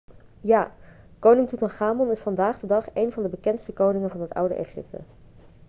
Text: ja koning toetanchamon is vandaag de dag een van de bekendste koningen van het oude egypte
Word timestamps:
ja 0.41 0.75
koning 1.19 1.47
toetanchamon 1.49 2.11
is 2.11 2.19
vandaag 2.19 2.59
de 2.59 2.67
dag 2.67 2.87
een 2.95 3.11
van 3.11 3.23
de 3.23 3.29
bekendste 3.29 3.73
koningen 3.73 4.09
van 4.09 4.21
het 4.21 4.33
oude 4.33 4.53
egypte 4.55 4.97